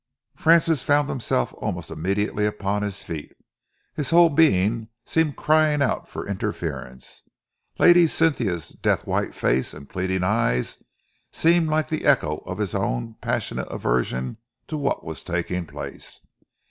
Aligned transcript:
Francis 0.35 0.81
found 0.81 1.07
himself 1.07 1.53
almost 1.59 1.91
immediately 1.91 2.43
upon 2.47 2.81
his 2.81 3.03
feet. 3.03 3.35
His 3.93 4.09
whole 4.09 4.29
being 4.29 4.87
seemed 5.05 5.35
crying 5.35 5.83
out 5.83 6.07
for 6.09 6.25
interference. 6.25 7.21
Lady 7.77 8.07
Cynthia's 8.07 8.69
death 8.69 9.05
white 9.05 9.35
face 9.35 9.75
and 9.75 9.87
pleading 9.87 10.23
eyes 10.23 10.81
seemed 11.31 11.69
like 11.69 11.87
the 11.89 12.03
echo 12.05 12.37
of 12.47 12.57
his 12.57 12.73
own 12.73 13.17
passionate 13.21 13.67
aversion 13.69 14.37
to 14.69 14.75
what 14.75 15.05
was 15.05 15.23
taking 15.23 15.67
place. 15.67 16.19